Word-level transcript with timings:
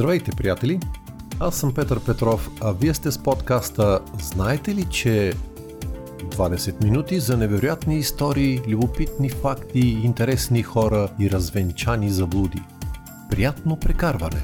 Здравейте, 0.00 0.30
приятели! 0.30 0.80
Аз 1.40 1.56
съм 1.56 1.74
Петър 1.74 2.04
Петров, 2.04 2.50
а 2.60 2.72
вие 2.72 2.94
сте 2.94 3.10
с 3.10 3.22
подкаста 3.22 4.00
Знаете 4.22 4.74
ли, 4.74 4.86
че 4.90 5.32
20 6.18 6.84
минути 6.84 7.20
за 7.20 7.36
невероятни 7.36 7.98
истории, 7.98 8.60
любопитни 8.68 9.30
факти, 9.30 9.80
интересни 9.80 10.62
хора 10.62 11.08
и 11.20 11.30
развенчани 11.30 12.10
заблуди. 12.10 12.62
Приятно 13.30 13.76
прекарване! 13.76 14.42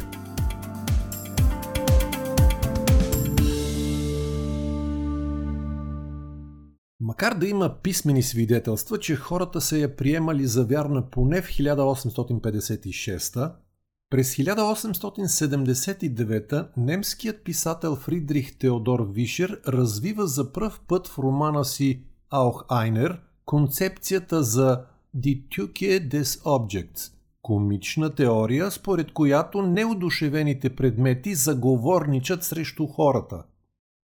Макар 7.00 7.34
да 7.34 7.48
има 7.48 7.74
писмени 7.82 8.22
свидетелства, 8.22 8.98
че 8.98 9.16
хората 9.16 9.60
се 9.60 9.78
я 9.78 9.96
приемали 9.96 10.46
за 10.46 10.64
вярна 10.64 11.10
поне 11.10 11.42
в 11.42 11.48
1856 11.48 13.65
през 14.10 14.36
1879 14.36 16.68
немският 16.76 17.44
писател 17.44 17.96
Фридрих 17.96 18.58
Теодор 18.58 19.08
Вишер 19.12 19.60
развива 19.68 20.26
за 20.26 20.52
пръв 20.52 20.80
път 20.88 21.08
в 21.08 21.18
романа 21.18 21.64
си 21.64 22.02
Аух 22.30 22.64
Айнер 22.68 23.20
концепцията 23.44 24.42
за 24.42 24.84
Die 25.16 25.48
Tücke 25.48 26.08
des 26.08 26.42
Objects– 26.42 27.12
комична 27.42 28.14
теория, 28.14 28.70
според 28.70 29.12
която 29.12 29.62
неодушевените 29.62 30.76
предмети 30.76 31.34
заговорничат 31.34 32.44
срещу 32.44 32.86
хората. 32.86 33.42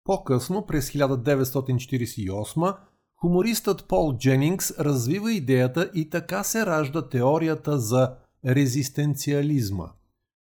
По-късно, 0.05 0.67
през 0.67 0.91
1948 0.91 2.77
хумористът 3.21 3.89
Пол 3.89 4.19
Дженингс 4.19 4.79
развива 4.79 5.33
идеята 5.33 5.91
и 5.95 6.11
така 6.11 6.45
се 6.45 6.67
ражда 6.67 7.09
теорията 7.09 7.79
за 7.79 8.15
резистенциализма. 8.47 9.87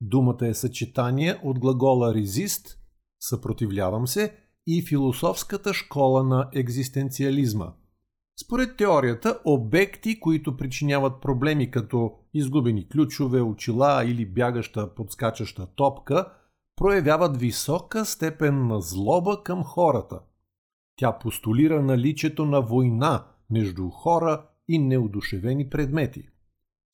Думата 0.00 0.46
е 0.46 0.54
съчетание 0.54 1.40
от 1.42 1.58
глагола 1.58 2.14
резист– 2.14 2.78
съпротивлявам 3.20 4.06
се, 4.06 4.36
и 4.66 4.82
философската 4.82 5.74
школа 5.74 6.22
на 6.22 6.48
екзистенциализма. 6.54 7.72
Според 8.44 8.76
теорията, 8.76 9.40
обекти, 9.44 10.20
които 10.20 10.56
причиняват 10.56 11.20
проблеми 11.20 11.70
като 11.70 12.12
изгубени 12.34 12.88
ключове, 12.88 13.40
очила 13.40 14.04
или 14.04 14.26
бягаща 14.26 14.94
подскачаща 14.94 15.66
топка, 15.66 16.32
проявяват 16.76 17.36
висока 17.36 18.04
степен 18.04 18.66
на 18.66 18.80
злоба 18.80 19.42
към 19.42 19.64
хората. 19.64 20.20
Тя 20.96 21.18
постулира 21.18 21.82
наличието 21.82 22.44
на 22.44 22.60
война 22.60 23.26
между 23.50 23.90
хора 23.90 24.46
и 24.68 24.78
неодушевени 24.78 25.70
предмети. 25.70 26.28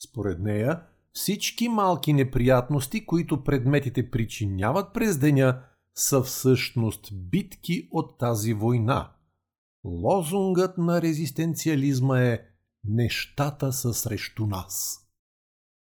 Според 0.04 0.38
нея, 0.38 0.82
всички 1.12 1.68
малки 1.68 2.12
неприятности, 2.12 3.06
които 3.06 3.44
предметите 3.44 4.10
причиняват 4.10 4.94
през 4.94 5.18
деня, 5.18 5.62
са 5.94 6.22
всъщност 6.22 7.08
битки 7.12 7.88
от 7.90 8.18
тази 8.18 8.54
война. 8.54 9.10
Лозунгът 9.84 10.78
на 10.78 11.02
резистенциализма 11.02 12.20
е 12.20 12.40
«Нещата 12.84 13.72
са 13.72 13.94
срещу 13.94 14.46
нас». 14.46 15.04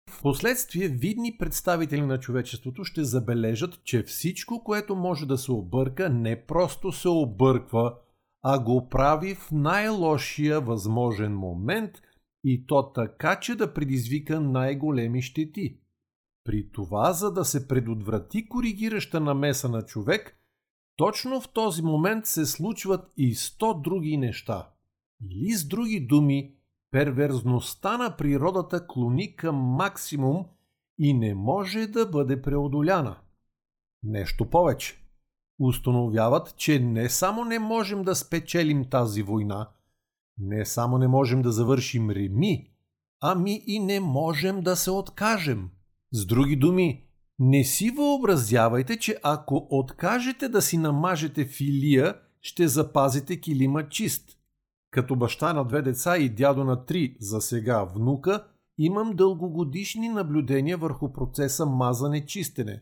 Впоследствие 0.10 0.88
видни 0.88 1.38
представители 1.38 2.02
на 2.02 2.20
човечеството 2.20 2.84
ще 2.84 3.04
забележат, 3.04 3.84
че 3.84 4.04
всичко, 4.04 4.64
което 4.64 4.96
може 4.96 5.26
да 5.26 5.38
се 5.38 5.52
обърка, 5.52 6.10
не 6.10 6.46
просто 6.46 6.92
се 6.92 7.10
обърква, 7.10 7.96
а 8.44 8.60
го 8.60 8.90
прави 8.90 9.36
в 9.36 9.52
най-лошия 9.52 10.62
възможен 10.62 11.36
момент– 11.36 11.92
и 12.44 12.68
то 12.68 12.92
така, 12.92 13.40
че 13.40 13.56
да 13.56 13.74
предизвика 13.74 14.40
най-големи 14.40 15.22
щети. 15.22 15.78
При 16.44 16.72
това, 16.72 17.14
за 17.14 17.34
да 17.34 17.46
се 17.46 17.68
предотврати 17.68 18.50
коригираща 18.50 19.20
намеса 19.20 19.70
на 19.70 19.82
човек, 19.82 20.38
точно 20.96 21.42
в 21.42 21.50
този 21.50 21.82
момент 21.82 22.26
се 22.26 22.46
случват 22.46 23.14
и 23.18 23.36
сто 23.36 23.74
други 23.74 24.18
неща. 24.18 24.70
Или 25.30 25.52
с 25.52 25.68
други 25.68 26.00
думи, 26.00 26.56
перверзността 26.92 27.98
на 27.98 28.18
природата 28.18 28.88
клони 28.88 29.36
към 29.36 29.56
максимум 29.56 30.46
и 31.00 31.14
не 31.14 31.36
може 31.36 31.88
да 31.88 32.06
бъде 32.06 32.42
преодоляна. 32.42 33.18
Нещо 34.04 34.50
повече. 34.50 34.98
Установяват, 35.60 36.56
че 36.58 36.80
не 36.80 37.10
само 37.10 37.46
не 37.46 37.60
можем 37.60 38.04
да 38.04 38.16
спечелим 38.16 38.90
тази 38.90 39.24
война– 39.24 39.70
не 40.38 40.66
само 40.66 40.98
не 40.98 41.08
можем 41.08 41.42
да 41.42 41.52
завършим 41.52 42.10
реми, 42.10 42.72
ами 43.22 43.64
и 43.68 43.80
не 43.80 44.00
можем 44.00 44.62
да 44.62 44.76
се 44.76 44.92
откажем. 44.92 45.70
С 46.12 46.26
други 46.26 46.56
думи, 46.56 47.06
не 47.40 47.64
си 47.64 47.90
въобразявайте, 47.90 49.00
че 49.00 49.18
ако 49.24 49.68
откажете 49.70 50.50
да 50.50 50.62
си 50.62 50.78
намажете 50.78 51.46
филия, 51.46 52.16
ще 52.42 52.68
запазите 52.68 53.40
килима 53.40 53.90
чист. 53.90 54.38
Като 54.92 55.16
баща 55.16 55.54
на 55.54 55.66
две 55.66 55.82
деца 55.82 56.18
и 56.18 56.30
дядо 56.30 56.64
на 56.64 56.86
три, 56.86 57.18
за 57.20 57.42
сега 57.42 57.84
внука, 57.84 58.48
имам 58.78 59.16
дългогодишни 59.16 60.10
наблюдения 60.10 60.78
върху 60.78 61.14
процеса 61.14 61.66
мазане-чистене. 61.66 62.82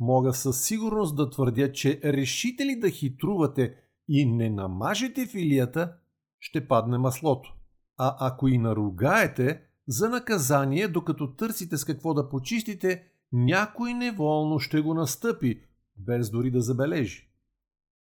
Мога 0.00 0.34
със 0.34 0.64
сигурност 0.64 1.16
да 1.16 1.30
твърдя, 1.30 1.72
че 1.72 2.00
решите 2.04 2.66
ли 2.66 2.80
да 2.80 2.90
хитрувате 2.90 3.74
и 4.08 4.26
не 4.26 4.50
намажете 4.50 5.26
филията, 5.26 5.94
ще 6.40 6.68
падне 6.68 6.98
маслото. 6.98 7.54
А 7.96 8.16
ако 8.20 8.48
и 8.48 8.58
наругаете, 8.58 9.62
за 9.88 10.08
наказание, 10.08 10.88
докато 10.88 11.34
търсите 11.34 11.76
с 11.76 11.84
какво 11.84 12.14
да 12.14 12.28
почистите, 12.28 13.04
някой 13.32 13.94
неволно 13.94 14.58
ще 14.58 14.80
го 14.80 14.94
настъпи, 14.94 15.60
без 15.96 16.30
дори 16.30 16.50
да 16.50 16.60
забележи. 16.60 17.30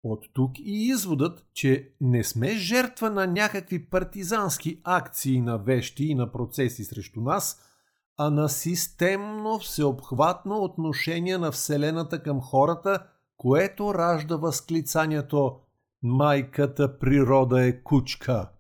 От 0.04 0.26
тук 0.34 0.60
и 0.60 0.88
изводът, 0.88 1.46
че 1.54 1.94
не 2.02 2.24
сме 2.24 2.50
жертва 2.50 3.10
на 3.10 3.28
някакви 3.28 3.86
партизански 3.86 4.82
акции 4.84 5.42
на 5.42 5.58
вещи 5.58 6.06
и 6.06 6.16
на 6.16 6.32
процеси 6.32 6.84
срещу 6.84 7.22
нас, 7.22 7.62
а 8.18 8.30
на 8.30 8.50
системно 8.50 9.60
всеобхватно 9.60 10.64
отношение 10.64 11.38
на 11.38 11.52
Вселената 11.52 12.24
към 12.24 12.42
хората, 12.42 13.08
което 13.38 13.94
ражда 13.94 14.36
възклицанието 14.36 15.60
Майката 16.06 17.00
природа 17.00 17.66
е 17.66 17.84
кучка. 17.84 18.52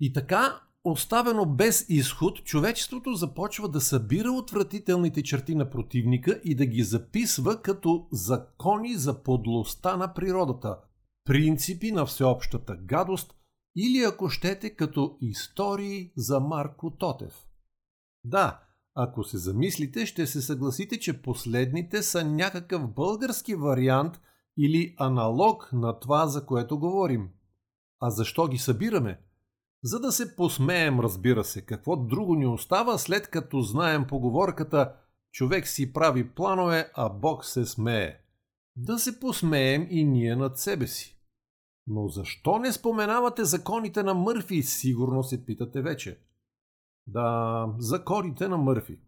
И 0.00 0.12
така, 0.12 0.60
оставено 0.84 1.46
без 1.46 1.86
изход, 1.88 2.44
човечеството 2.44 3.14
започва 3.14 3.68
да 3.68 3.80
събира 3.80 4.32
отвратителните 4.32 5.22
черти 5.22 5.54
на 5.54 5.70
противника 5.70 6.40
и 6.44 6.54
да 6.54 6.66
ги 6.66 6.82
записва 6.82 7.62
като 7.62 8.08
закони 8.12 8.94
за 8.94 9.22
подлостта 9.22 9.96
на 9.96 10.14
природата, 10.14 10.78
принципи 11.24 11.92
на 11.92 12.06
всеобщата 12.06 12.76
гадост 12.76 13.34
или 13.76 14.04
ако 14.04 14.28
щете 14.28 14.70
като 14.70 15.18
истории 15.20 16.12
за 16.16 16.40
Марко 16.40 16.90
Тотев. 16.90 17.46
Да, 18.24 18.60
ако 18.94 19.24
се 19.24 19.38
замислите, 19.38 20.06
ще 20.06 20.26
се 20.26 20.42
съгласите, 20.42 20.98
че 20.98 21.22
последните 21.22 22.02
са 22.02 22.24
някакъв 22.24 22.94
български 22.94 23.54
вариант– 23.54 24.20
или 24.58 24.94
аналог 24.98 25.70
на 25.72 26.00
това, 26.00 26.26
за 26.26 26.46
което 26.46 26.78
говорим. 26.78 27.30
А 28.00 28.10
защо 28.10 28.48
ги 28.48 28.58
събираме? 28.58 29.20
За 29.82 30.00
да 30.00 30.12
се 30.12 30.36
посмеем, 30.36 31.00
разбира 31.00 31.44
се, 31.44 31.66
какво 31.66 31.96
друго 31.96 32.34
ни 32.34 32.46
остава, 32.46 32.98
след 32.98 33.30
като 33.30 33.60
знаем 33.60 34.06
поговорката 34.08 34.96
«Човек 35.32 35.68
си 35.68 35.92
прави 35.92 36.30
планове, 36.30 36.90
а 36.94 37.08
Бог 37.08 37.44
се 37.44 37.66
смее». 37.66 38.16
Да 38.76 38.98
се 38.98 39.20
посмеем 39.20 39.86
и 39.90 40.04
ние 40.04 40.36
над 40.36 40.58
себе 40.58 40.86
си. 40.86 41.18
Но 41.86 42.08
защо 42.08 42.58
не 42.58 42.72
споменавате 42.72 43.44
законите 43.44 44.02
на 44.02 44.14
Мърфи, 44.14 44.62
сигурно 44.62 45.22
се 45.22 45.46
питате 45.46 45.82
вече. 45.82 46.18
Да, 47.06 47.68
законите 47.78 48.48
на 48.48 48.56
Мърфи. 48.56 48.98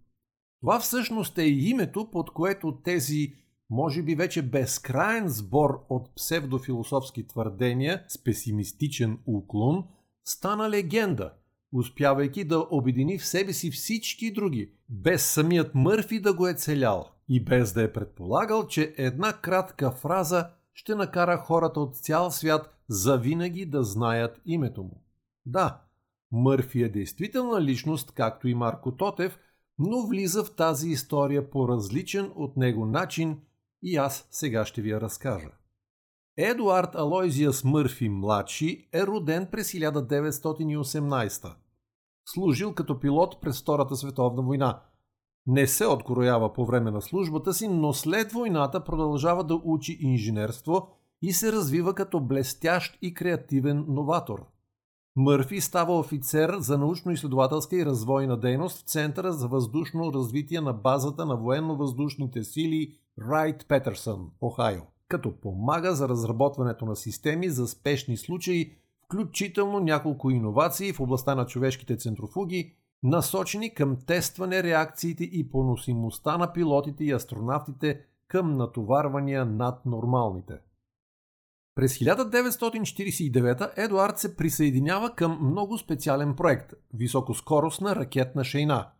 Това 0.61 0.81
всъщност 0.81 1.39
е 1.39 1.47
името, 1.47 2.11
под 2.11 2.31
което 2.31 2.81
тези 2.85 3.35
може 3.71 4.03
би 4.03 4.15
вече 4.15 4.43
безкраен 4.43 5.29
сбор 5.29 5.85
от 5.89 6.15
псевдофилософски 6.15 7.27
твърдения 7.27 8.05
с 8.09 8.25
песимистичен 8.25 9.19
уклон, 9.27 9.85
стана 10.25 10.71
легенда, 10.71 11.33
успявайки 11.73 12.45
да 12.45 12.67
обедини 12.71 13.19
в 13.19 13.27
себе 13.27 13.53
си 13.53 13.71
всички 13.71 14.33
други, 14.33 14.71
без 14.89 15.33
самият 15.33 15.75
Мърфи 15.75 16.21
да 16.21 16.35
го 16.35 16.49
е 16.49 16.55
целял 16.55 17.09
и 17.29 17.45
без 17.45 17.73
да 17.73 17.83
е 17.83 17.93
предполагал, 17.93 18.67
че 18.67 18.95
една 18.97 19.33
кратка 19.33 19.91
фраза 19.91 20.51
ще 20.75 20.95
накара 20.95 21.37
хората 21.37 21.81
от 21.81 21.97
цял 21.97 22.31
свят 22.31 22.75
завинаги 22.89 23.67
да 23.67 23.83
знаят 23.83 24.41
името 24.47 24.83
му. 24.83 25.03
Да, 25.47 25.81
Мърфи 26.33 26.83
е 26.83 26.89
действителна 26.89 27.63
личност, 27.63 28.13
както 28.13 28.49
и 28.49 28.55
Марко 28.55 28.97
Тотев, 28.97 29.39
но 29.79 30.07
влиза 30.07 30.45
в 30.45 30.57
тази 30.57 30.89
история 30.89 31.51
по 31.51 31.69
различен 31.69 32.31
от 32.35 32.57
него 32.57 32.87
начин 32.87 33.39
и 33.83 33.97
аз 33.97 34.29
сега 34.31 34.65
ще 34.65 34.83
ви 34.83 34.91
я 34.91 35.01
разкажа. 35.01 35.51
Едуард 36.37 36.95
Алойзиас 36.95 37.65
Мърфи 37.65 38.09
младши 38.09 38.89
е 38.93 39.07
роден 39.07 39.49
през 39.51 39.73
1918. 39.73 41.55
Служил 42.29 42.75
като 42.75 43.01
пилот 43.01 43.41
през 43.41 43.63
Втората 43.63 43.97
световна 43.97 44.43
война. 44.43 44.83
Не 45.47 45.67
се 45.67 45.87
откроява 45.87 46.53
по 46.53 46.67
време 46.67 46.91
на 46.91 47.03
службата 47.03 47.55
си, 47.55 47.69
но 47.69 47.93
след 47.93 48.33
войната 48.33 48.85
продължава 48.85 49.45
да 49.45 49.61
учи 49.65 49.99
инженерство 50.01 50.89
и 51.23 51.33
се 51.33 51.53
развива 51.53 51.95
като 51.95 52.21
блестящ 52.21 52.99
и 53.03 53.15
креативен 53.15 53.85
новатор. 53.89 54.47
Мърфи 55.17 55.61
става 55.61 55.99
офицер 55.99 56.57
за 56.59 56.79
научно-изследователска 56.79 57.77
и 57.77 57.87
развойна 57.87 58.41
дейност 58.41 58.79
в 58.79 58.91
Центъра 58.91 59.33
за 59.33 59.49
въздушно 59.49 60.13
развитие 60.13 60.61
на 60.61 60.73
базата 60.73 61.27
на 61.27 61.37
военно-въздушните 61.37 62.43
сили 62.45 62.95
Райт 63.19 63.69
Петърсън, 63.69 64.31
Ohio, 64.43 64.83
като 65.09 65.41
помага 65.41 65.95
за 65.95 66.09
разработването 66.09 66.87
на 66.87 66.97
системи 66.97 67.49
за 67.49 67.67
спешни 67.67 68.17
случаи, 68.17 68.73
включително 69.05 69.81
няколко 69.81 70.31
иновации 70.31 70.93
в 70.93 71.01
областта 71.01 71.35
на 71.35 71.47
човешките 71.47 71.97
центрофуги, 71.97 72.75
насочени 73.03 73.75
към 73.75 73.97
тестване 74.07 74.63
реакциите 74.63 75.25
и 75.25 75.51
поносимостта 75.51 76.39
на 76.39 76.53
пилотите 76.53 77.05
и 77.05 77.13
астронавтите 77.13 78.01
към 78.29 78.57
натоварвания 78.57 79.45
над 79.45 79.87
нормалните. 79.87 80.59
През 81.75 81.99
1949 81.99 83.73
Едуард 83.77 84.19
се 84.19 84.37
присъединява 84.37 85.15
към 85.15 85.39
много 85.43 85.79
специален 85.79 86.37
проект– 86.37 86.73
високоскоростна 86.95 87.97
ракетна 87.97 88.45
шейна. 88.45 88.91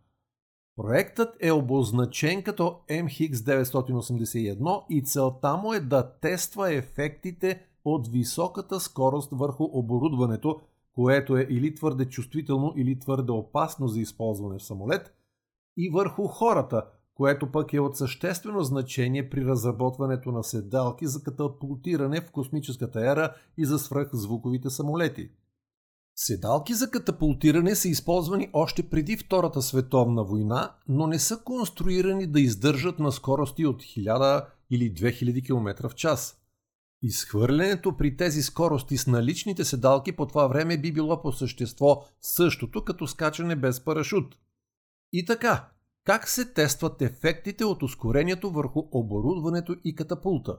Проектът 0.77 1.35
е 1.39 1.51
обозначен 1.51 2.43
като 2.43 2.79
MX981 2.89 4.83
и 4.89 5.03
целта 5.03 5.57
му 5.57 5.73
е 5.73 5.79
да 5.79 6.11
тества 6.11 6.73
ефектите 6.73 7.65
от 7.85 8.07
високата 8.07 8.79
скорост 8.79 9.29
върху 9.31 9.63
оборудването, 9.63 10.61
което 10.95 11.37
е 11.37 11.47
или 11.49 11.75
твърде 11.75 12.05
чувствително, 12.05 12.73
или 12.75 12.99
твърде 12.99 13.31
опасно 13.31 13.87
за 13.87 14.01
използване 14.01 14.57
в 14.57 14.63
самолет, 14.63 15.13
и 15.77 15.89
върху 15.89 16.27
хората, 16.27 16.85
което 17.15 17.51
пък 17.51 17.73
е 17.73 17.79
от 17.79 17.97
съществено 17.97 18.63
значение 18.63 19.29
при 19.29 19.45
разработването 19.45 20.31
на 20.31 20.43
седалки 20.43 21.07
за 21.07 21.23
катапултиране 21.23 22.21
в 22.21 22.31
космическата 22.31 23.11
ера 23.11 23.33
и 23.57 23.65
за 23.65 23.79
свръхзвуковите 23.79 24.69
самолети. 24.69 25.29
Седалки 26.19 26.73
за 26.73 26.91
катапултиране 26.91 27.75
са 27.75 27.87
използвани 27.87 28.49
още 28.53 28.89
преди 28.89 29.17
Втората 29.17 29.61
световна 29.61 30.23
война, 30.23 30.75
но 30.87 31.07
не 31.07 31.19
са 31.19 31.37
конструирани 31.43 32.27
да 32.27 32.41
издържат 32.41 32.99
на 32.99 33.11
скорости 33.11 33.65
от 33.65 33.83
1000 33.83 34.45
или 34.69 34.93
2000 34.93 35.45
км 35.45 35.89
в 35.89 35.95
час. 35.95 36.37
Изхвърлянето 37.01 37.97
при 37.97 38.17
тези 38.17 38.41
скорости 38.41 38.97
с 38.97 39.07
наличните 39.07 39.65
седалки 39.65 40.11
по 40.11 40.25
това 40.25 40.47
време 40.47 40.77
би 40.77 40.93
било 40.93 41.21
по 41.21 41.31
същество 41.31 42.05
същото 42.21 42.83
като 42.83 43.07
скачане 43.07 43.55
без 43.55 43.79
парашут. 43.79 44.35
И 45.13 45.25
така, 45.25 45.69
как 46.03 46.29
се 46.29 46.53
тестват 46.53 47.01
ефектите 47.01 47.65
от 47.65 47.83
ускорението 47.83 48.51
върху 48.51 48.83
оборудването 48.91 49.75
и 49.85 49.95
катапулта? 49.95 50.57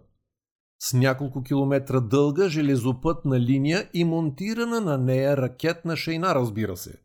С 0.80 0.92
няколко 0.92 1.42
километра 1.42 2.00
дълга 2.00 2.48
железопътна 2.48 3.40
линия 3.40 3.90
и 3.94 4.04
монтирана 4.04 4.80
на 4.80 4.98
нея 4.98 5.36
ракетна 5.36 5.96
шейна, 5.96 6.34
разбира 6.34 6.76
се. 6.76 7.02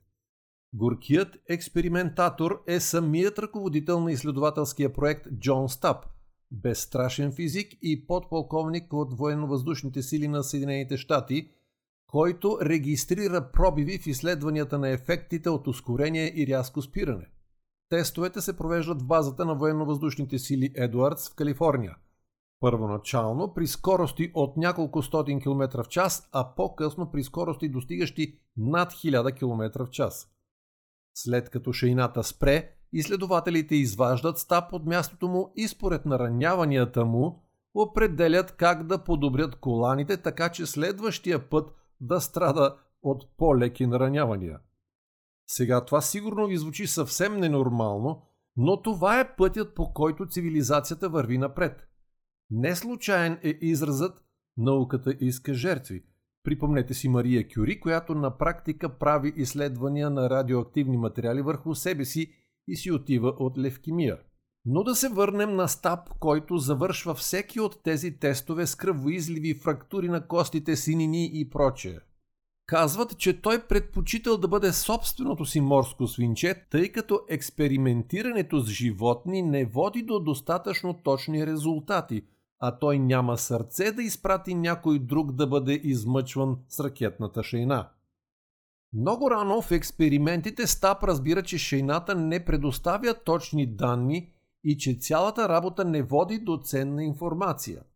Горкият 0.73 1.37
експериментатор 1.49 2.63
е 2.67 2.79
самият 2.79 3.39
ръководител 3.39 3.99
на 3.99 4.11
изследователския 4.11 4.93
проект 4.93 5.27
Джон 5.39 5.69
Стап, 5.69 6.05
безстрашен 6.51 7.31
физик 7.31 7.73
и 7.81 8.07
подполковник 8.07 8.93
от 8.93 9.17
военно-въздушните 9.17 10.01
сили 10.01 10.27
на 10.27 10.43
Съединените 10.43 10.97
щати, 10.97 11.49
който 12.07 12.57
регистрира 12.61 13.51
пробиви 13.51 13.99
в 13.99 14.07
изследванията 14.07 14.79
на 14.79 14.89
ефектите 14.89 15.49
от 15.49 15.67
ускорение 15.67 16.33
и 16.35 16.47
рязко 16.47 16.81
спиране. 16.81 17.25
Тестовете 17.89 18.41
се 18.41 18.57
провеждат 18.57 19.01
в 19.01 19.07
базата 19.07 19.45
на 19.45 19.55
военно-въздушните 19.55 20.37
сили 20.37 20.73
Едуардс 20.75 21.29
в 21.29 21.35
Калифорния. 21.35 21.95
Първоначално 22.63 23.53
при 23.53 23.67
скорости 23.67 24.31
от 24.33 24.57
няколко 24.57 25.01
стотин 25.01 25.41
км 25.41 25.83
в 25.83 25.87
час, 25.87 26.29
а 26.31 26.55
по-късно 26.55 27.11
при 27.11 27.23
скорости 27.23 27.69
достигащи 27.69 28.39
над 28.57 28.91
1000 28.91 29.35
км 29.35 29.85
в 29.85 29.89
час. 29.89 30.27
След 31.13 31.49
като 31.49 31.73
шейната 31.73 32.23
спре, 32.23 32.69
изследователите 32.93 33.75
изваждат 33.75 34.37
стап 34.37 34.73
от 34.73 34.85
мястото 34.85 35.27
му 35.27 35.51
и 35.55 35.67
според 35.67 36.05
нараняванията 36.05 37.05
му 37.05 37.43
определят 37.73 38.55
как 38.55 38.83
да 38.83 39.03
подобрят 39.03 39.55
коланите, 39.55 40.17
така 40.17 40.49
че 40.49 40.65
следващия 40.65 41.49
път 41.49 41.73
да 42.01 42.21
страда 42.21 42.77
от 43.01 43.37
по-леки 43.37 43.87
наранявания. 43.87 44.59
Сега 45.47 45.85
това 45.85 46.01
сигурно 46.01 46.47
ви 46.47 46.57
звучи 46.57 46.87
съвсем 46.87 47.37
ненормално, 47.37 48.21
но 48.57 48.81
това 48.81 49.19
е 49.19 49.35
пътят 49.35 49.75
по 49.75 49.93
който 49.93 50.27
цивилизацията 50.27 51.09
върви 51.09 51.37
напред. 51.37 51.87
Не 52.55 52.75
случайен 52.75 53.39
е 53.43 53.57
изразът 53.61 54.23
«науката 54.57 55.15
иска 55.19 55.53
жертви». 55.53 56.03
Припомнете 56.43 56.93
си 56.93 57.09
Мария 57.09 57.47
Кюри, 57.47 57.79
която 57.79 58.15
на 58.15 58.37
практика 58.37 58.89
прави 58.89 59.33
изследвания 59.35 60.09
на 60.09 60.29
радиоактивни 60.29 60.97
материали 60.97 61.41
върху 61.41 61.75
себе 61.75 62.05
си 62.05 62.31
и 62.67 62.75
си 62.75 62.91
отива 62.91 63.29
от 63.37 63.57
левкемия. 63.57 64.17
Но 64.65 64.83
да 64.83 64.95
се 64.95 65.09
върнем 65.09 65.55
на 65.55 65.67
Стап, 65.67 66.09
който 66.19 66.57
завършва 66.57 67.13
всеки 67.13 67.59
от 67.59 67.83
тези 67.83 68.19
тестове 68.19 68.67
с 68.67 68.75
кръвоизливи 68.75 69.53
фрактури 69.53 70.07
на 70.07 70.27
костите, 70.27 70.75
синини 70.75 71.31
и 71.33 71.49
прочее. 71.49 71.97
Казват, 72.65 73.17
че 73.17 73.41
той 73.41 73.67
предпочитал 73.67 74.37
да 74.37 74.47
бъде 74.47 74.73
собственото 74.73 75.45
си 75.45 75.61
морско 75.61 76.07
свинче, 76.07 76.65
тъй 76.69 76.91
като 76.91 77.19
експериментирането 77.29 78.59
с 78.59 78.69
животни 78.69 79.41
не 79.41 79.65
води 79.65 80.03
до 80.03 80.19
достатъчно 80.19 80.93
точни 81.03 81.47
резултати, 81.47 82.23
а 82.65 82.79
той 82.79 82.99
няма 82.99 83.37
сърце 83.37 83.91
да 83.91 84.03
изпрати 84.03 84.55
някой 84.55 84.99
друг 84.99 85.31
да 85.31 85.47
бъде 85.47 85.73
измъчван 85.73 86.57
с 86.69 86.79
ракетната 86.79 87.43
шейна. 87.43 87.89
Много 88.93 89.31
рано 89.31 89.61
в 89.61 89.71
експериментите 89.71 90.67
Стап 90.67 91.03
разбира, 91.03 91.43
че 91.43 91.57
шейната 91.57 92.15
не 92.15 92.45
предоставя 92.45 93.13
точни 93.23 93.75
данни 93.75 94.33
и 94.63 94.77
че 94.77 94.93
цялата 94.93 95.49
работа 95.49 95.85
не 95.85 96.03
води 96.03 96.39
до 96.39 96.57
ценна 96.57 97.03
информация– 97.03 97.83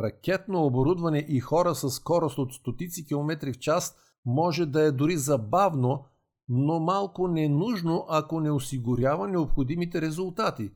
ракетно 0.00 0.64
оборудване 0.64 1.26
и 1.28 1.40
хора 1.40 1.74
с 1.74 1.90
скорост 1.90 2.38
от 2.38 2.52
стотици 2.52 3.06
километри 3.06 3.52
в 3.52 3.58
час 3.58 3.96
може 4.26 4.66
да 4.66 4.82
е 4.82 4.92
дори 4.92 5.16
забавно, 5.16 6.04
но 6.48 6.80
малко 6.80 7.28
ненужно, 7.28 8.06
ако 8.08 8.40
не 8.40 8.50
осигурява 8.50 9.28
необходимите 9.28 10.00
резултати. 10.00 10.70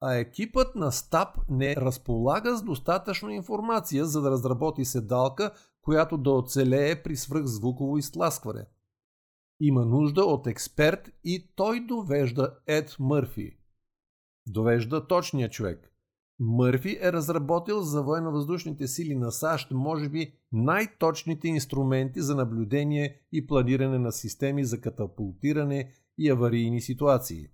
А 0.00 0.14
екипът 0.14 0.74
на 0.74 0.92
СТАП 0.92 1.38
не 1.48 1.76
разполага 1.76 2.56
с 2.56 2.62
достатъчно 2.62 3.30
информация, 3.30 4.06
за 4.06 4.20
да 4.20 4.30
разработи 4.30 4.84
седалка, 4.84 5.52
която 5.82 6.18
да 6.18 6.30
оцелее 6.30 7.02
при 7.02 7.16
свръхзвуково 7.16 7.98
изтласкване. 7.98 8.66
Има 9.60 9.84
нужда 9.84 10.24
от 10.24 10.46
експерт 10.46 11.10
и 11.24 11.52
той 11.56 11.86
довежда 11.86 12.58
Ед 12.66 12.96
Мърфи. 13.00 13.58
Довежда 14.46 15.06
точния 15.06 15.50
човек– 15.50 15.92
Мърфи 16.40 16.98
е 17.00 17.12
разработил 17.12 17.80
за 17.80 18.02
военно-въздушните 18.02 18.86
сили 18.86 19.14
на 19.14 19.32
САЩ 19.32 19.70
може 19.70 20.08
би 20.08 20.32
най-точните 20.52 21.48
инструменти 21.48 22.20
за 22.20 22.34
наблюдение 22.34 23.20
и 23.32 23.46
планиране 23.46 23.98
на 23.98 24.12
системи 24.12 24.64
за 24.64 24.80
катапултиране 24.80 25.92
и 26.18 26.30
аварийни 26.30 26.80
ситуации. 26.80 27.48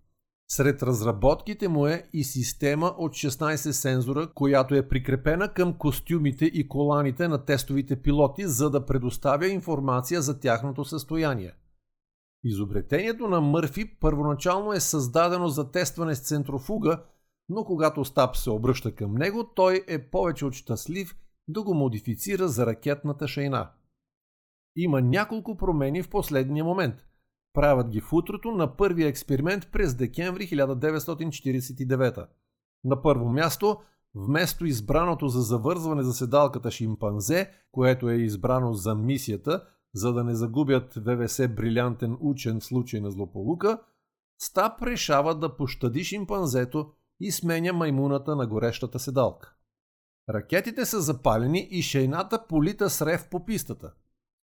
Сред 0.49 0.83
разработките 0.83 1.69
му 1.69 1.87
е 1.87 2.09
и 2.13 2.25
система 2.25 2.87
от 2.99 3.13
16 3.13 3.71
сензора, 3.71 4.33
която 4.35 4.75
е 4.75 4.89
прикрепена 4.89 5.53
към 5.53 5.79
костюмите 5.79 6.45
и 6.45 6.69
коланите 6.69 7.29
на 7.29 7.45
тестовите 7.45 8.03
пилоти, 8.03 8.47
за 8.47 8.71
да 8.71 8.87
предоставя 8.87 9.47
информация 9.47 10.23
за 10.23 10.41
тяхното 10.41 10.85
състояние. 10.85 11.53
Изобретението 12.45 13.29
на 13.29 13.41
Мърфи 13.41 13.99
първоначално 14.01 14.73
е 14.73 14.81
създадено 14.81 15.49
за 15.49 15.71
тестване 15.71 16.15
с 16.15 16.21
центрофуга– 16.21 17.03
но 17.49 17.65
когато 17.65 18.05
Стап 18.05 18.37
се 18.37 18.51
обръща 18.51 18.95
към 18.95 19.15
него, 19.15 19.51
той 19.55 19.85
е 19.89 20.11
повече 20.11 20.45
от 20.45 20.55
щастлив 20.55 21.17
да 21.49 21.63
го 21.63 21.75
модифицира 21.75 22.49
за 22.49 22.67
ракетната 22.67 23.29
шейна. 23.29 23.71
Има 24.77 25.01
няколко 25.01 25.57
промени 25.57 26.03
в 26.03 26.11
последния 26.11 26.65
момент. 26.65 27.07
Правят 27.55 27.89
ги 27.89 28.01
в 28.01 28.13
утрото 28.13 28.51
на 28.51 28.77
първия 28.77 29.09
експеримент 29.09 29.69
през 29.73 29.95
декември 29.95 30.49
1949. 30.49 32.27
На 32.85 33.03
първо 33.03 33.29
място, 33.29 33.81
вместо 34.15 34.67
избраното 34.67 35.29
за 35.29 35.41
завързване 35.41 36.03
за 36.03 36.13
седалката 36.13 36.71
шимпанзе, 36.71 37.51
което 37.73 38.09
е 38.09 38.15
избрано 38.15 38.73
за 38.73 38.95
мисията, 38.95 39.67
за 39.95 40.13
да 40.13 40.25
не 40.25 40.35
загубят 40.35 40.95
ВВС 40.95 41.49
брилянтен 41.49 42.17
учен 42.21 42.61
в 42.61 42.65
случай 42.65 43.01
на 43.01 43.11
злополука, 43.11 43.79
Стап 44.39 44.83
решава 44.83 45.35
да 45.35 45.57
пощади 45.57 46.05
шимпанзето 46.05 46.93
и 47.21 47.33
сменя 47.33 47.73
маймуната 47.73 48.37
на 48.37 48.47
горещата 48.47 48.99
седалка. 48.99 49.55
Ракетите 50.29 50.87
са 50.87 51.01
запалени 51.01 51.69
и 51.71 51.83
шейната 51.83 52.47
полита 52.47 52.91
с 52.91 53.07
рев 53.07 53.29
по 53.31 53.45
пистата. 53.45 53.93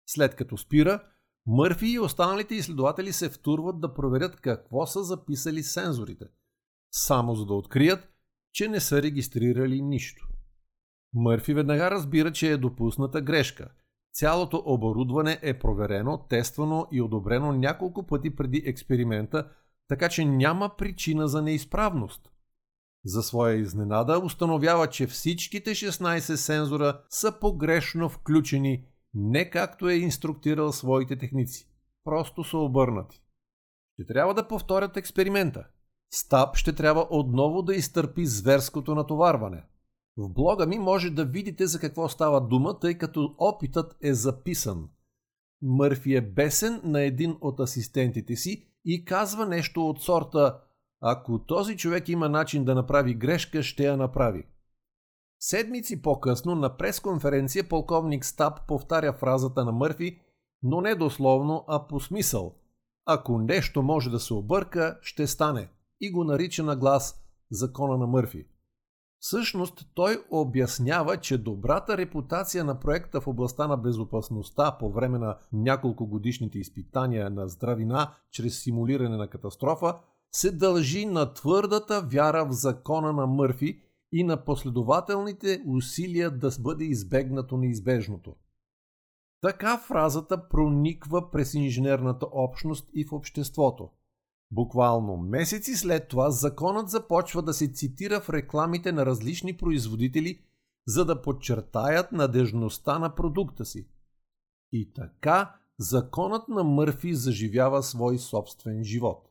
След 0.10 0.36
като 0.36 0.58
спира, 0.58 1.04
Мърфи 1.48 1.88
и 1.88 2.00
останалите 2.00 2.56
изследователи 2.56 3.14
се 3.14 3.30
втурват 3.30 3.80
да 3.82 3.94
проверят 3.94 4.36
какво 4.36 4.88
са 4.88 5.04
записали 5.04 5.64
сензорите. 5.64 6.26
само 6.92 7.36
за 7.36 7.46
да 7.46 7.54
открият, 7.54 8.10
че 8.54 8.68
не 8.68 8.80
са 8.80 9.02
регистрирали 9.02 9.82
нищо. 9.82 10.28
Мърфи 11.14 11.54
веднага 11.54 11.92
разбира, 11.92 12.32
че 12.32 12.52
е 12.52 12.58
допусната 12.58 13.22
грешка. 13.22 13.70
Цялото 14.14 14.64
оборудване 14.66 15.40
е 15.42 15.60
проверено, 15.60 16.18
тествано 16.30 16.88
и 16.92 17.02
одобрено 17.02 17.52
няколко 17.52 18.08
пъти 18.08 18.36
преди 18.36 18.64
експеримента, 18.66 19.50
така 19.88 20.10
че 20.10 20.26
няма 20.26 20.76
причина 20.78 21.28
за 21.28 21.42
неизправност. 21.42 22.30
За 23.06 23.24
своя 23.24 23.56
изненада 23.56 24.20
установява, 24.20 24.88
че 24.88 25.08
всичките 25.08 25.70
16 25.70 26.36
сензора 26.36 27.02
са 27.10 27.40
погрешно 27.40 28.10
включени, 28.10 28.86
не 29.14 29.50
както 29.50 29.90
е 29.90 29.94
инструктирал 29.94 30.72
своите 30.72 31.18
техници. 31.18 31.70
Просто 32.04 32.44
са 32.44 32.58
обърнати. 32.58 33.24
Ще 33.94 34.06
трябва 34.06 34.34
да 34.34 34.48
повторят 34.48 34.98
експеримента. 34.98 35.68
Стаб 36.14 36.56
ще 36.56 36.74
трябва 36.74 37.08
отново 37.10 37.62
да 37.62 37.76
изтърпи 37.76 38.26
зверското 38.26 38.96
натоварване. 38.96 39.64
В 40.18 40.30
блога 40.30 40.66
ми 40.66 40.80
може 40.80 41.10
да 41.10 41.26
видите 41.26 41.68
за 41.68 41.80
какво 41.80 42.10
става 42.10 42.48
дума, 42.48 42.80
тъй 42.80 42.98
като 42.98 43.36
опитът 43.38 43.98
е 44.02 44.14
записан. 44.14 44.90
Мърфи 45.62 46.16
е 46.16 46.22
бесен 46.22 46.82
на 46.84 47.02
един 47.02 47.38
от 47.42 47.60
асистентите 47.60 48.36
си 48.36 48.68
и 48.86 49.06
казва 49.06 49.46
нещо 49.46 49.90
от 49.90 50.02
сорта 50.02 50.60
ако 51.02 51.40
този 51.40 51.78
човек 51.78 52.10
има 52.10 52.30
начин 52.30 52.66
да 52.66 52.76
направи 52.76 53.14
грешка, 53.14 53.64
ще 53.64 53.86
я 53.86 53.98
направи. 53.98 54.44
Седмици 55.40 56.02
по-късно 56.02 56.56
на 56.56 56.78
пресконференция 56.78 57.70
полковник 57.70 58.26
Стаб 58.26 58.68
повтаря 58.68 59.14
фразата 59.14 59.66
на 59.66 59.72
Мърфи, 59.72 60.20
но 60.64 60.82
не 60.82 60.96
дословно, 60.96 61.66
а 61.68 61.88
по 61.88 62.00
смисъл. 62.00 62.56
Ако 63.06 63.38
нещо 63.38 63.84
може 63.84 64.10
да 64.10 64.20
се 64.20 64.34
обърка, 64.34 65.00
ще 65.02 65.28
стане. 65.28 65.70
И 66.02 66.12
го 66.12 66.24
нарича 66.24 66.64
на 66.64 66.76
глас 66.76 67.16
закона 67.52 67.98
на 67.98 68.08
Мърфи. 68.08 68.46
Всъщност 69.20 69.86
той 69.94 70.24
обяснява, 70.32 71.18
че 71.18 71.38
добрата 71.38 71.98
репутация 71.98 72.64
на 72.64 72.80
проекта 72.80 73.22
в 73.22 73.28
областта 73.28 73.68
на 73.68 73.78
безопасността 73.78 74.78
по 74.80 74.92
време 74.92 75.20
на 75.20 75.38
няколко 75.54 76.08
годишните 76.08 76.60
изпитания 76.60 77.30
на 77.30 77.48
здравина 77.48 78.14
чрез 78.32 78.64
симулиране 78.64 79.18
на 79.18 79.28
катастрофа 79.30 79.96
се 80.32 80.52
дължи 80.52 81.06
на 81.06 81.34
твърдата 81.34 82.02
вяра 82.02 82.46
в 82.46 82.52
закона 82.52 83.14
на 83.14 83.28
Мърфи 83.28 83.82
и 84.12 84.24
на 84.24 84.46
последователните 84.46 85.64
усилия 85.68 86.32
да 86.32 86.50
бъде 86.60 86.86
избегнато 86.86 87.58
неизбежното. 87.58 88.36
Така 89.42 89.78
фразата 89.78 90.50
прониква 90.50 91.32
през 91.32 91.54
инженерната 91.54 92.28
общност 92.32 92.90
и 92.94 93.06
в 93.06 93.14
обществото. 93.14 93.90
Буквално 94.52 95.18
месеци 95.18 95.76
след 95.76 96.08
това 96.08 96.32
законът 96.32 96.90
започва 96.90 97.42
да 97.42 97.54
се 97.54 97.68
цитира 97.68 98.22
в 98.22 98.30
рекламите 98.30 98.92
на 98.92 99.06
различни 99.06 99.58
производители, 99.58 100.42
за 100.88 101.06
да 101.06 101.22
подчертаят 101.22 102.12
надежността 102.12 103.00
на 103.00 103.16
продукта 103.16 103.66
си. 103.66 103.88
И 104.72 104.94
така 104.94 105.56
законът 105.80 106.48
на 106.48 106.64
Мърфи 106.64 107.16
заживява 107.16 107.84
свой 107.84 108.18
собствен 108.18 108.84
живот. 108.84 109.30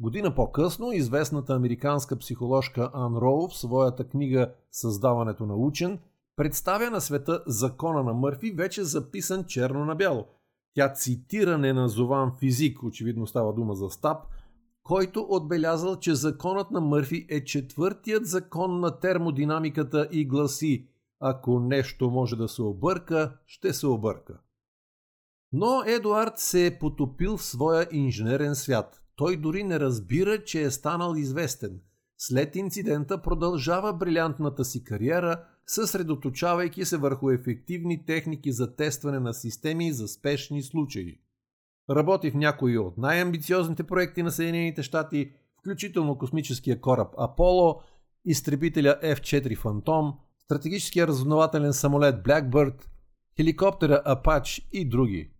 Година 0.00 0.34
по-късно 0.34 0.92
известната 0.92 1.54
американска 1.54 2.18
психоложка 2.18 2.90
Ан 2.94 3.16
Роу 3.16 3.48
в 3.48 3.58
своята 3.58 4.08
книга 4.08 4.52
Създаването 4.72 5.46
на 5.46 5.54
учен 5.54 5.98
представя 6.36 6.90
на 6.90 7.00
света 7.00 7.42
закона 7.46 8.02
на 8.02 8.14
Мърфи, 8.14 8.50
вече 8.50 8.84
записан 8.84 9.44
черно 9.44 9.84
на 9.84 9.94
бяло. 9.94 10.26
Тя 10.74 10.92
цитира 10.92 11.58
неназован 11.58 12.32
физик, 12.38 12.82
очевидно 12.82 13.26
става 13.26 13.54
дума 13.54 13.74
за 13.74 13.90
Стаб, 13.90 14.18
който 14.82 15.26
отбелязал, 15.28 15.96
че 15.96 16.14
законът 16.14 16.70
на 16.70 16.80
Мърфи 16.80 17.26
е 17.30 17.44
четвъртият 17.44 18.26
закон 18.26 18.80
на 18.80 19.00
термодинамиката 19.00 20.08
и 20.12 20.26
гласи 20.26 20.88
ако 21.20 21.60
нещо 21.60 22.10
може 22.10 22.36
да 22.36 22.48
се 22.48 22.62
обърка, 22.62 23.36
ще 23.46 23.72
се 23.72 23.86
обърка. 23.86 24.40
Но 25.52 25.82
Едуард 25.86 26.38
се 26.38 26.66
е 26.66 26.78
потопил 26.78 27.36
в 27.36 27.42
своя 27.42 27.86
инженерен 27.92 28.54
свят. 28.54 29.02
Той 29.18 29.36
дори 29.36 29.64
не 29.64 29.80
разбира, 29.80 30.44
че 30.44 30.62
е 30.62 30.70
станал 30.70 31.14
известен. 31.16 31.80
След 32.18 32.56
инцидента 32.56 33.22
продължава 33.22 33.92
брилянтната 33.92 34.64
си 34.64 34.84
кариера, 34.84 35.44
съсредоточавайки 35.66 36.84
се 36.84 36.96
върху 36.96 37.30
ефективни 37.30 38.04
техники 38.04 38.52
за 38.52 38.76
тестване 38.76 39.20
на 39.20 39.34
системи 39.34 39.92
за 39.92 40.08
спешни 40.08 40.62
случаи. 40.62 41.20
Работи 41.90 42.30
в 42.30 42.34
някои 42.34 42.78
от 42.78 42.98
най-амбициозните 42.98 43.82
проекти 43.82 44.22
на 44.22 44.30
Съединените 44.30 44.82
щати, 44.82 45.32
включително 45.60 46.18
космическия 46.18 46.80
кораб 46.80 47.14
Аполо, 47.18 47.80
изтребителя 48.24 48.96
F-4 49.02 49.56
Phantom, 49.56 50.14
стратегическия 50.38 51.06
разузнавателен 51.06 51.72
самолет 51.72 52.14
Blackbird, 52.24 52.82
хеликоптера 53.36 54.02
Apache 54.06 54.68
и 54.72 54.88
други. 54.88 55.30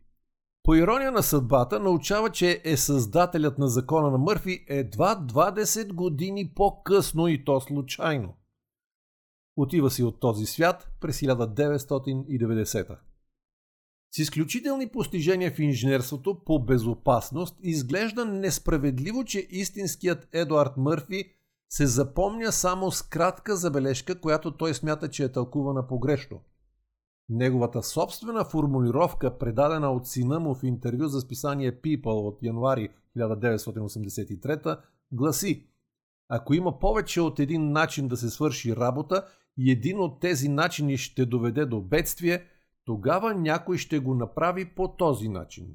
По 0.69 0.75
ирония 0.75 1.13
на 1.13 1.23
съдбата 1.23 1.81
научава, 1.81 2.31
че 2.31 2.61
е 2.65 2.77
създателят 2.77 3.59
на 3.59 3.69
закона 3.69 4.11
на 4.11 4.19
Мърфи 4.19 4.65
едва 4.69 5.17
20 5.17 5.93
години 5.93 6.53
по-късно 6.55 7.29
и 7.29 7.45
то 7.45 7.61
случайно. 7.61 8.35
Отива 9.57 9.91
си 9.91 10.03
от 10.03 10.21
този 10.21 10.47
свят 10.47 10.89
през 11.01 11.21
1990. 11.21 12.99
С 14.15 14.19
изключителни 14.19 14.89
постижения 14.89 15.51
в 15.51 15.59
инженерството 15.59 16.45
по 16.45 16.65
безопасност 16.65 17.57
изглежда 17.63 18.25
несправедливо, 18.25 19.25
че 19.25 19.47
истинският 19.51 20.29
Едуард 20.33 20.77
Мърфи 20.77 21.25
се 21.71 21.87
запомня 21.87 22.53
само 22.53 22.91
с 22.91 23.03
кратка 23.03 23.57
забележка, 23.57 24.21
която 24.21 24.57
той 24.57 24.75
смята, 24.75 25.11
че 25.11 25.25
е 25.25 25.33
тълкувана 25.33 25.87
погрешно– 25.87 26.41
Неговата 27.31 27.83
собствена 27.83 28.45
формулировка, 28.45 29.39
предадена 29.39 29.93
от 29.93 30.09
сина 30.09 30.41
му 30.41 30.55
в 30.55 30.63
интервю 30.63 31.07
за 31.07 31.21
списание 31.21 31.81
People 31.81 32.29
от 32.29 32.43
януари 32.43 32.89
1983, 33.17 34.81
гласи 35.13 35.67
Ако 36.29 36.55
има 36.55 36.79
повече 36.79 37.21
от 37.21 37.39
един 37.39 37.73
начин 37.73 38.09
да 38.09 38.17
се 38.17 38.31
свърши 38.31 38.77
работа 38.77 39.27
и 39.59 39.71
един 39.71 40.01
от 40.01 40.21
тези 40.21 40.49
начини 40.49 40.97
ще 40.97 41.27
доведе 41.27 41.67
до 41.67 41.81
бедствие, 41.81 42.45
тогава 42.85 43.35
някой 43.35 43.79
ще 43.79 43.99
го 43.99 44.15
направи 44.15 44.75
по 44.75 44.97
този 44.97 45.29
начин. 45.29 45.67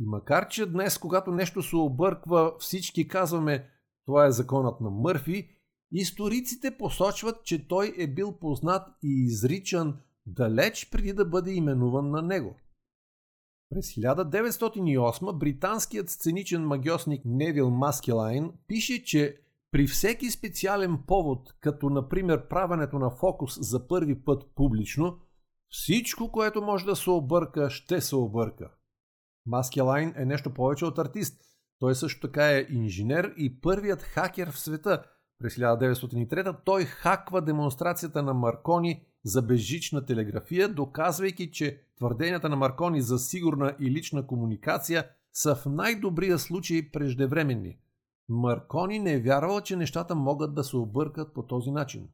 И 0.00 0.04
макар, 0.06 0.48
че 0.48 0.66
днес, 0.66 0.98
когато 0.98 1.32
нещо 1.32 1.62
се 1.62 1.76
обърква, 1.76 2.52
всички 2.58 3.08
казваме 3.08 3.68
това 4.06 4.26
е 4.26 4.32
законът 4.32 4.80
на 4.80 4.90
Мърфи, 4.90 5.48
историците 5.92 6.78
посочват, 6.78 7.44
че 7.44 7.68
той 7.68 7.94
е 7.98 8.06
бил 8.06 8.38
познат 8.38 8.88
и 9.02 9.24
изричан 9.26 9.98
далеч 10.26 10.90
преди 10.90 11.12
да 11.12 11.24
бъде 11.24 11.52
именуван 11.52 12.10
на 12.10 12.22
него. 12.22 12.56
През 13.70 13.86
1908 13.86 15.38
британският 15.38 16.10
сценичен 16.10 16.66
магиосник 16.66 17.22
Невил 17.24 17.70
Маскелайн 17.70 18.52
пише, 18.66 19.04
че 19.04 19.40
при 19.70 19.86
всеки 19.86 20.30
специален 20.30 20.98
повод, 21.06 21.54
като 21.60 21.90
например 21.90 22.48
правенето 22.48 22.98
на 22.98 23.10
фокус 23.10 23.58
за 23.60 23.88
първи 23.88 24.24
път 24.24 24.46
публично, 24.54 25.18
всичко, 25.68 26.32
което 26.32 26.62
може 26.62 26.84
да 26.84 26.96
се 26.96 27.10
обърка, 27.10 27.70
ще 27.70 28.00
се 28.00 28.16
обърка. 28.16 28.70
Маскелайн 29.46 30.14
е 30.16 30.24
нещо 30.24 30.54
повече 30.54 30.84
от 30.84 30.98
артист. 30.98 31.40
Той 31.78 31.94
също 31.94 32.20
така 32.20 32.50
е 32.50 32.66
инженер 32.70 33.34
и 33.36 33.60
първият 33.60 34.02
хакер 34.02 34.50
в 34.50 34.58
света. 34.58 35.04
През 35.38 35.56
1903 35.56 36.56
той 36.64 36.84
хаква 36.84 37.42
демонстрацията 37.42 38.22
на 38.22 38.34
Маркони 38.34 39.06
за 39.24 39.42
безжична 39.42 40.06
телеграфия, 40.06 40.68
доказвайки, 40.68 41.50
че 41.50 41.80
твърденията 41.96 42.48
на 42.48 42.56
Маркони 42.56 43.02
за 43.02 43.18
сигурна 43.18 43.76
и 43.80 43.90
лична 43.90 44.26
комуникация 44.26 45.08
са 45.32 45.54
в 45.54 45.66
най-добрия 45.66 46.38
случай 46.38 46.90
преждевременни. 46.92 47.78
Маркони 48.28 48.98
не 48.98 49.12
е 49.12 49.20
вярвал, 49.20 49.60
че 49.60 49.76
нещата 49.76 50.14
могат 50.14 50.54
да 50.54 50.64
се 50.64 50.76
объркат 50.76 51.34
по 51.34 51.42
този 51.42 51.70
начин. 51.70 52.08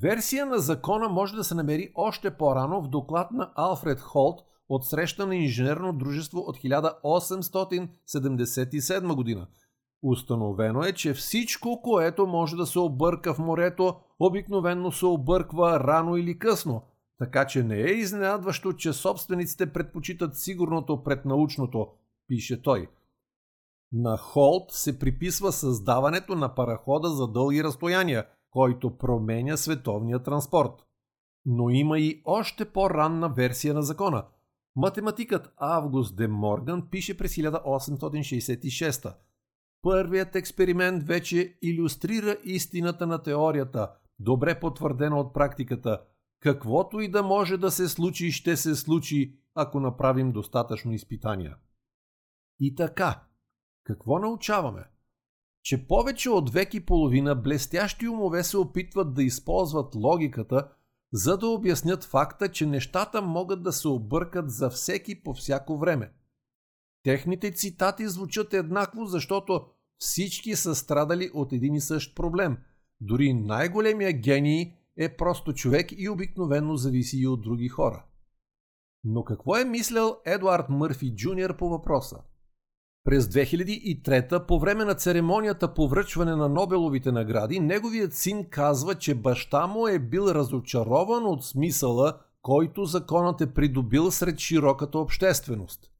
Версия 0.00 0.46
на 0.46 0.58
закона 0.58 1.08
може 1.08 1.34
да 1.34 1.44
се 1.44 1.54
намери 1.54 1.92
още 1.94 2.36
по-рано 2.36 2.82
в 2.82 2.88
доклад 2.88 3.30
на 3.30 3.52
Алфред 3.54 4.00
Холт 4.00 4.40
от 4.68 4.86
среща 4.86 5.26
на 5.26 5.36
инженерно 5.36 5.92
дружество 5.92 6.40
от 6.40 6.56
1877 6.56 9.14
година– 9.14 9.46
Установено 10.02 10.82
е, 10.82 10.92
че 10.92 11.14
всичко, 11.14 11.82
което 11.82 12.26
може 12.26 12.56
да 12.56 12.66
се 12.66 12.78
обърка 12.78 13.34
в 13.34 13.38
морето, 13.38 13.96
обикновенно 14.20 14.92
се 14.92 15.06
обърква 15.06 15.80
рано 15.80 16.16
или 16.16 16.38
късно, 16.38 16.82
така 17.18 17.46
че 17.46 17.62
не 17.62 17.80
е 17.80 17.90
изненадващо, 17.90 18.72
че 18.72 18.92
собствениците 18.92 19.72
предпочитат 19.72 20.36
сигурното 20.36 21.02
пред 21.02 21.24
научното, 21.24 21.88
пише 22.28 22.62
той. 22.62 22.88
На 23.92 24.16
Холт 24.16 24.70
се 24.70 24.98
приписва 24.98 25.52
създаването 25.52 26.34
на 26.34 26.54
парахода 26.54 27.08
за 27.08 27.28
дълги 27.28 27.64
разстояния, 27.64 28.26
който 28.50 28.98
променя 28.98 29.56
световния 29.56 30.22
транспорт. 30.22 30.72
Но 31.46 31.70
има 31.70 31.98
и 31.98 32.22
още 32.24 32.64
по-ранна 32.64 33.28
версия 33.28 33.74
на 33.74 33.82
закона. 33.82 34.24
Математикът 34.76 35.52
Август 35.56 36.16
де 36.16 36.28
Морган 36.28 36.88
пише 36.90 37.16
през 37.16 37.34
1866 37.34 39.14
Първият 39.82 40.36
експеримент 40.36 41.02
вече 41.02 41.58
иллюстрира 41.62 42.36
истината 42.44 43.06
на 43.06 43.22
теорията, 43.22 43.92
добре 44.18 44.60
потвърдена 44.60 45.20
от 45.20 45.34
практиката. 45.34 46.02
Каквото 46.40 47.00
и 47.00 47.10
да 47.10 47.22
може 47.22 47.56
да 47.56 47.70
се 47.70 47.88
случи, 47.88 48.32
ще 48.32 48.56
се 48.56 48.76
случи, 48.76 49.38
ако 49.54 49.80
направим 49.80 50.32
достатъчно 50.32 50.92
изпитания. 50.92 51.56
И 52.60 52.74
така, 52.74 53.22
какво 53.84 54.18
научаваме? 54.18 54.84
Че 55.62 55.86
повече 55.86 56.30
от 56.30 56.50
век 56.50 56.74
и 56.74 56.86
половина 56.86 57.34
блестящи 57.34 58.08
умове 58.08 58.44
се 58.44 58.56
опитват 58.56 59.14
да 59.14 59.22
използват 59.22 59.94
логиката, 59.94 60.68
за 61.12 61.38
да 61.38 61.46
обяснят 61.46 62.04
факта, 62.04 62.52
че 62.52 62.66
нещата 62.66 63.22
могат 63.22 63.62
да 63.62 63.72
се 63.72 63.88
объркат 63.88 64.50
за 64.50 64.70
всеки 64.70 65.22
по 65.22 65.34
всяко 65.34 65.78
време. 65.78 66.12
Техните 67.08 67.52
цитати 67.52 68.08
звучат 68.08 68.54
еднакво, 68.54 69.04
защото 69.04 69.64
всички 69.98 70.56
са 70.56 70.74
страдали 70.74 71.30
от 71.34 71.52
един 71.52 71.74
и 71.74 71.80
същ 71.80 72.16
проблем. 72.16 72.56
Дори 73.00 73.34
най-големия 73.34 74.12
гений 74.12 74.72
е 74.96 75.16
просто 75.16 75.52
човек 75.52 75.86
и 75.96 76.08
обикновено 76.08 76.76
зависи 76.76 77.18
и 77.18 77.26
от 77.26 77.42
други 77.42 77.68
хора. 77.68 78.04
Но 79.04 79.24
какво 79.24 79.56
е 79.56 79.64
мислял 79.64 80.16
Едуард 80.26 80.68
Мърфи 80.68 81.16
Джуниор 81.16 81.56
по 81.56 81.68
въпроса? 81.68 82.16
През 83.04 83.24
2003 83.24 84.46
по 84.46 84.60
време 84.60 84.84
на 84.84 84.94
церемонията 84.94 85.74
по 85.74 85.88
връчване 85.88 86.36
на 86.36 86.48
Нобеловите 86.48 87.12
награди, 87.12 87.60
неговият 87.60 88.14
син 88.14 88.50
казва, 88.50 88.94
че 88.94 89.14
баща 89.14 89.66
му 89.66 89.88
е 89.88 89.98
бил 89.98 90.22
разочарован 90.22 91.26
от 91.26 91.44
смисъла, 91.44 92.18
който 92.42 92.84
законът 92.84 93.40
е 93.40 93.54
придобил 93.54 94.10
сред 94.10 94.38
широката 94.38 94.98
общественост. 94.98 95.90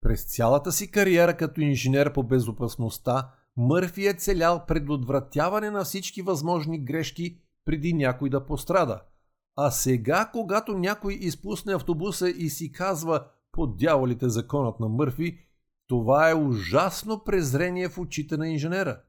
През 0.00 0.24
цялата 0.24 0.72
си 0.72 0.90
кариера 0.90 1.36
като 1.36 1.60
инженер 1.60 2.12
по 2.12 2.22
безопасността, 2.22 3.30
Мърфи 3.56 4.06
е 4.06 4.14
целял 4.14 4.64
предотвратяване 4.66 5.70
на 5.70 5.84
всички 5.84 6.22
възможни 6.22 6.84
грешки 6.84 7.38
преди 7.64 7.94
някой 7.94 8.30
да 8.30 8.46
пострада. 8.46 9.00
А 9.56 9.70
сега, 9.70 10.30
когато 10.32 10.78
някой 10.78 11.14
изпусне 11.14 11.74
автобуса 11.74 12.30
и 12.30 12.50
си 12.50 12.72
казва 12.72 13.26
под 13.52 13.76
дяволите 13.76 14.28
законът 14.28 14.80
на 14.80 14.88
Мърфи, 14.88 15.38
това 15.86 16.30
е 16.30 16.34
ужасно 16.34 17.24
презрение 17.24 17.88
в 17.88 17.98
очите 17.98 18.36
на 18.36 18.48
инженера. 18.48 19.00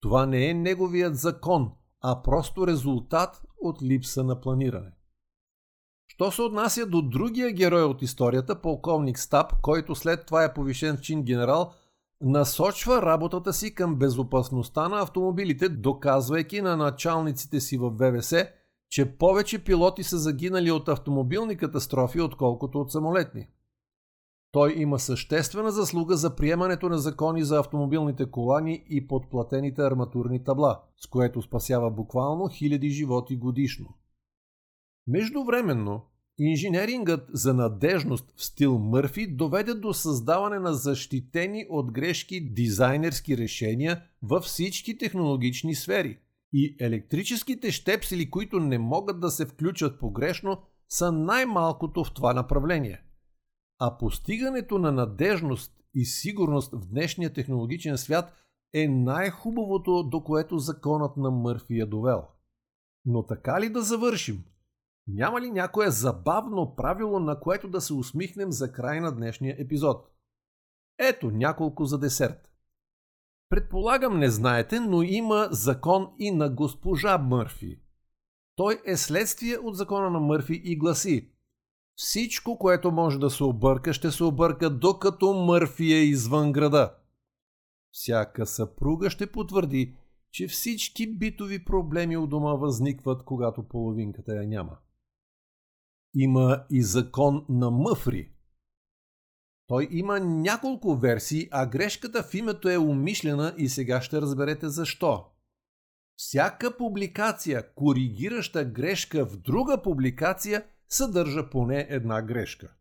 Това 0.00 0.26
не 0.26 0.48
е 0.48 0.54
неговият 0.54 1.16
закон, 1.16 1.70
а 2.00 2.22
просто 2.22 2.66
резултат 2.66 3.42
от 3.60 3.82
липса 3.82 4.24
на 4.24 4.40
планиране. 4.40 4.92
Що 6.14 6.30
се 6.30 6.42
отнася 6.42 6.86
до 6.86 7.02
другия 7.02 7.52
герой 7.52 7.82
от 7.82 8.02
историята, 8.02 8.60
полковник 8.60 9.18
Стаб, 9.18 9.52
който 9.62 9.94
след 9.94 10.26
това 10.26 10.44
е 10.44 10.54
повишен 10.54 10.96
в 10.96 11.00
чин 11.00 11.22
генерал, 11.22 11.72
насочва 12.20 13.02
работата 13.02 13.52
си 13.52 13.74
към 13.74 13.96
безопасността 13.96 14.88
на 14.88 15.00
автомобилите, 15.00 15.68
доказвайки 15.68 16.60
на 16.60 16.76
началниците 16.76 17.60
си 17.60 17.78
в 17.78 17.90
ВВС, 17.90 18.34
че 18.90 19.16
повече 19.16 19.64
пилоти 19.64 20.02
са 20.02 20.18
загинали 20.18 20.70
от 20.70 20.88
автомобилни 20.88 21.56
катастрофи, 21.56 22.20
отколкото 22.20 22.80
от 22.80 22.92
самолетни. 22.92 23.48
Той 24.50 24.74
има 24.76 24.98
съществена 24.98 25.70
заслуга 25.70 26.16
за 26.16 26.36
приемането 26.36 26.88
на 26.88 26.98
закони 26.98 27.44
за 27.44 27.58
автомобилните 27.58 28.30
колани 28.30 28.84
и 28.90 29.06
подплатените 29.06 29.82
арматурни 29.82 30.44
табла, 30.44 30.80
с 30.96 31.06
което 31.06 31.42
спасява 31.42 31.90
буквално 31.90 32.48
хиляди 32.48 32.90
животи 32.90 33.36
годишно. 33.36 33.94
Междувременно, 35.06 36.06
инженерингът 36.38 37.28
за 37.32 37.54
надежност 37.54 38.32
в 38.36 38.44
стил 38.44 38.78
Мърфи 38.78 39.26
доведе 39.26 39.74
до 39.74 39.94
създаване 39.94 40.58
на 40.58 40.74
защитени 40.74 41.66
от 41.70 41.92
грешки 41.92 42.52
дизайнерски 42.52 43.38
решения 43.38 44.02
във 44.22 44.44
всички 44.44 44.98
технологични 44.98 45.74
сфери. 45.74 46.18
И 46.52 46.76
електрическите 46.80 47.70
щепсели, 47.70 48.30
които 48.30 48.60
не 48.60 48.78
могат 48.78 49.20
да 49.20 49.30
се 49.30 49.46
включат 49.46 50.00
погрешно, 50.00 50.62
са 50.88 51.12
най-малкото 51.12 52.04
в 52.04 52.14
това 52.14 52.34
направление– 52.34 53.02
а 53.84 53.98
постигането 53.98 54.78
на 54.78 54.92
надежност 54.92 55.72
и 55.94 56.04
сигурност 56.04 56.72
в 56.72 56.86
днешния 56.86 57.32
технологичен 57.32 57.98
свят 57.98 58.32
е 58.74 58.88
най-хубавото, 58.88 60.02
до 60.02 60.24
което 60.24 60.58
законът 60.58 61.16
на 61.16 61.30
Мърфи 61.30 61.80
е 61.80 61.86
довел. 61.86 62.22
Но 63.04 63.26
така 63.26 63.60
ли 63.60 63.68
да 63.68 63.82
завършим? 63.82 64.44
Няма 65.06 65.40
ли 65.40 65.50
някое 65.50 65.90
забавно 65.90 66.74
правило, 66.76 67.20
на 67.20 67.40
което 67.40 67.68
да 67.68 67.80
се 67.80 67.94
усмихнем 67.94 68.52
за 68.52 68.72
край 68.72 69.00
на 69.00 69.12
днешния 69.12 69.56
епизод? 69.58 70.08
Ето 70.98 71.30
няколко 71.30 71.84
за 71.84 71.98
десерт. 71.98 72.48
Предполагам 73.48 74.18
не 74.18 74.30
знаете, 74.30 74.80
но 74.80 75.02
има 75.02 75.48
закон 75.50 76.08
и 76.18 76.30
на 76.30 76.50
госпожа 76.50 77.18
Мърфи. 77.18 77.80
Той 78.56 78.82
е 78.86 78.96
следствие 78.96 79.58
от 79.58 79.76
закона 79.76 80.10
на 80.10 80.20
Мърфи 80.20 80.62
и 80.64 80.76
гласи 80.76 81.32
всичко, 81.94 82.58
което 82.58 82.90
може 82.90 83.18
да 83.18 83.30
се 83.30 83.44
обърка, 83.44 83.92
ще 83.92 84.10
се 84.10 84.24
обърка 84.24 84.70
докато 84.70 85.34
Мърфи 85.34 85.92
е 85.92 86.02
извън 86.02 86.52
града. 86.52 86.94
Всяка 87.90 88.46
съпруга 88.46 89.10
ще 89.10 89.32
потвърди, 89.32 89.96
че 90.30 90.48
всички 90.48 91.18
битови 91.18 91.64
проблеми 91.64 92.16
у 92.16 92.26
дома 92.26 92.54
възникват, 92.54 93.24
когато 93.24 93.62
половинката 93.62 94.34
я 94.34 94.48
няма. 94.48 94.78
Има 96.14 96.64
и 96.70 96.82
закон 96.82 97.46
на 97.48 97.70
Мъфри. 97.70 98.32
Той 99.66 99.88
има 99.90 100.20
няколко 100.20 100.96
версии, 100.96 101.48
а 101.50 101.66
грешката 101.66 102.22
в 102.22 102.34
името 102.34 102.68
е 102.68 102.78
умишлена 102.78 103.54
и 103.58 103.68
сега 103.68 104.02
ще 104.02 104.20
разберете 104.20 104.68
защо. 104.68 105.24
Всяка 106.16 106.76
публикация, 106.76 107.74
коригираща 107.74 108.64
грешка 108.64 109.26
в 109.26 109.36
друга 109.36 109.82
публикация, 109.82 110.64
съдържа 110.88 111.50
поне 111.50 111.86
една 111.90 112.22
грешка. 112.22 112.72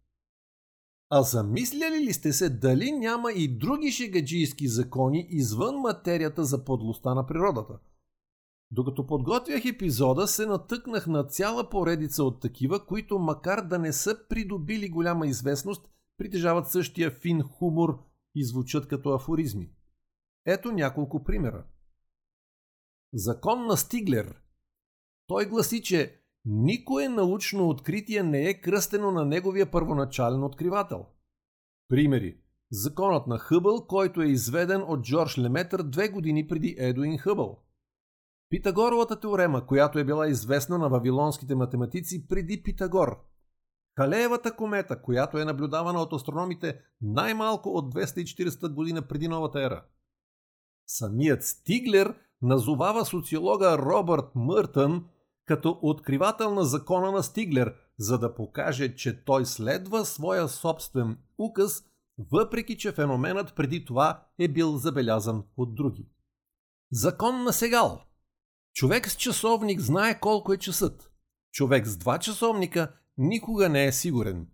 А 1.09 1.21
замисляли 1.21 1.99
ли 1.99 2.13
сте 2.13 2.33
се 2.33 2.49
дали 2.49 2.91
няма 2.91 3.31
и 3.31 3.57
други 3.57 3.91
шегаджийски 3.91 4.67
закони 4.67 5.27
извън 5.29 5.75
материята 5.75 6.45
за 6.45 6.65
подлостта 6.65 7.13
на 7.13 7.27
природата? 7.27 7.73
Докато 8.71 9.07
подготвях 9.07 9.65
епизода, 9.65 10.27
се 10.27 10.45
натъкнах 10.45 11.07
на 11.07 11.23
цяла 11.23 11.69
поредица 11.69 12.23
от 12.23 12.41
такива, 12.41 12.85
които 12.85 13.19
макар 13.19 13.65
да 13.65 13.79
не 13.79 13.93
са 13.93 14.27
придобили 14.29 14.89
голяма 14.89 15.27
известност, 15.27 15.89
притежават 16.17 16.67
същия 16.67 17.11
фин 17.11 17.41
хумор 17.41 18.03
и 18.35 18.45
звучат 18.45 18.87
като 18.87 19.13
афоризми. 19.13 19.71
Ето 20.45 20.71
няколко 20.71 21.23
примера. 21.23 21.65
Закон 23.13 23.65
на 23.65 23.77
Стиглер. 23.77 24.41
Той 25.27 25.45
гласи, 25.45 25.83
че 25.83 26.21
Никое 26.45 27.09
научно 27.09 27.69
откритие 27.69 28.23
не 28.23 28.49
е 28.49 28.61
кръстено 28.61 29.11
на 29.11 29.25
неговия 29.25 29.71
първоначален 29.71 30.43
откривател. 30.43 31.05
Примери. 31.87 32.37
Законът 32.71 33.27
на 33.27 33.37
Хъбъл, 33.37 33.87
който 33.87 34.21
е 34.21 34.27
изведен 34.27 34.83
от 34.87 35.03
Джордж 35.03 35.37
Леметър 35.37 35.83
две 35.83 36.09
години 36.09 36.47
преди 36.47 36.75
Едуин 36.77 37.17
Хъбъл. 37.17 37.63
Питагоровата 38.51 39.19
теорема, 39.19 39.65
която 39.65 39.99
е 39.99 40.03
била 40.03 40.27
известна 40.27 40.77
на 40.77 40.89
вавилонските 40.89 41.55
математици 41.55 42.27
преди 42.27 42.63
Питагор. 42.63 43.19
Халеевата 43.97 44.55
комета, 44.55 45.01
която 45.01 45.37
е 45.37 45.45
наблюдавана 45.45 46.01
от 46.01 46.13
астрономите 46.13 46.79
най-малко 47.01 47.69
от 47.69 47.93
240 47.93 48.73
година 48.73 49.01
преди 49.01 49.27
новата 49.27 49.61
ера. 49.61 49.83
Самият 50.87 51.43
Стиглер 51.43 52.15
назовава 52.41 53.05
социолога 53.05 53.77
Робърт 53.77 54.35
Мъртън 54.35 55.05
като 55.45 55.79
откривател 55.81 56.53
на 56.53 56.65
закона 56.65 57.11
на 57.11 57.23
Стиглер, 57.23 57.75
за 57.97 58.19
да 58.19 58.35
покаже, 58.35 58.95
че 58.95 59.23
той 59.23 59.45
следва 59.45 60.05
своя 60.05 60.47
собствен 60.47 61.17
указ, 61.39 61.83
въпреки 62.31 62.77
че 62.77 62.91
феноменът 62.91 63.55
преди 63.55 63.85
това 63.85 64.27
е 64.39 64.47
бил 64.47 64.77
забелязан 64.77 65.43
от 65.57 65.75
други. 65.75 66.09
Закон 66.91 67.43
на 67.43 67.53
Сегал 67.53 68.01
Човек 68.73 69.09
с 69.09 69.15
часовник 69.15 69.79
знае 69.79 70.19
колко 70.19 70.53
е 70.53 70.57
часът. 70.57 71.11
Човек 71.51 71.87
с 71.87 71.97
два 71.97 72.19
часовника 72.19 72.91
никога 73.17 73.69
не 73.69 73.85
е 73.85 73.91
сигурен. 73.91 74.47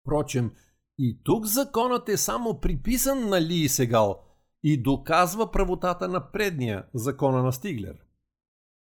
Впрочем, 0.00 0.52
и 0.98 1.20
тук 1.24 1.46
законът 1.46 2.08
е 2.08 2.16
само 2.16 2.60
приписан 2.60 3.28
на 3.28 3.42
Ли 3.42 3.54
и 3.54 3.68
Сегал 3.68 4.24
и 4.62 4.82
доказва 4.82 5.50
правотата 5.50 6.08
на 6.08 6.32
предния 6.32 6.86
закона 6.94 7.42
на 7.42 7.52
Стиглер 7.52 8.04